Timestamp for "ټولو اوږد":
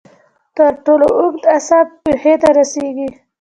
0.85-1.43